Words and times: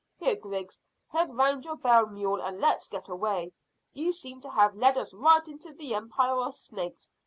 "Here, 0.17 0.35
Griggs, 0.35 0.81
head 1.09 1.31
round 1.35 1.63
your 1.63 1.75
bell 1.75 2.07
mule 2.07 2.41
and 2.41 2.59
let's 2.59 2.87
get 2.89 3.07
away. 3.07 3.53
You 3.93 4.11
seem 4.13 4.41
to 4.41 4.49
have 4.49 4.73
led 4.75 4.97
us 4.97 5.13
right 5.13 5.47
into 5.47 5.73
the 5.73 5.93
empire 5.93 6.39
of 6.41 6.55
snakes. 6.55 7.13